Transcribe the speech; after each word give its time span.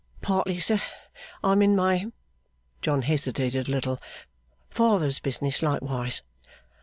'Partly, 0.19 0.59
sir. 0.59 0.81
I 1.43 1.51
am 1.51 1.61
in 1.61 1.75
my' 1.75 2.11
John 2.81 3.03
hesitated 3.03 3.69
a 3.69 3.71
little 3.71 4.01
'father's 4.67 5.19
business 5.19 5.61
likewise. 5.61 6.23